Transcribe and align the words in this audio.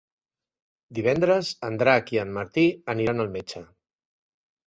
Divendres 0.99 1.51
en 1.67 1.77
Drac 1.83 2.09
i 2.15 2.19
en 2.21 2.33
Martí 2.37 2.65
aniran 2.95 3.25
al 3.27 3.29
metge. 3.37 3.65